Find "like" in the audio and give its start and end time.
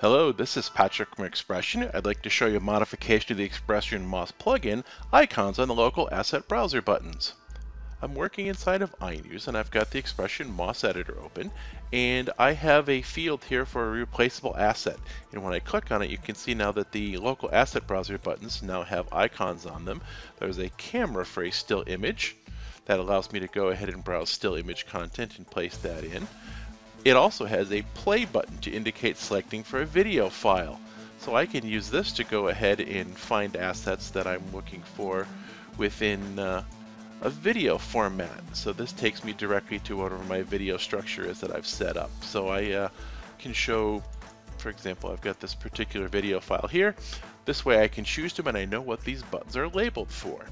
2.06-2.22